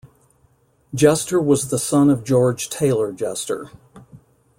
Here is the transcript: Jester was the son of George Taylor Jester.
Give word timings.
Jester 0.95 1.39
was 1.39 1.69
the 1.69 1.77
son 1.77 2.09
of 2.09 2.23
George 2.23 2.71
Taylor 2.71 3.11
Jester. 3.13 3.69